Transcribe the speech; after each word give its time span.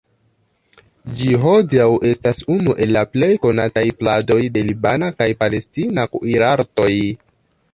Ĝi 1.17 1.27
hodiaŭ 1.41 1.83
estas 2.13 2.39
unu 2.55 2.73
el 2.85 2.93
la 2.97 3.03
plej 3.17 3.29
konataj 3.43 3.83
pladoj 4.01 4.39
de 4.57 4.65
libana 4.71 5.11
kaj 5.21 5.29
palestina 5.45 6.07
kuirartoj. 6.17 6.91